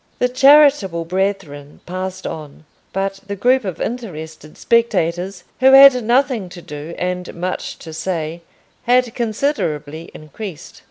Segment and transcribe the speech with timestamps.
[0.17, 6.61] The charitable brethren passed on, but the group of interested spectators, who had nothing to
[6.63, 8.41] do and much to say,
[8.85, 10.79] had considerably increased.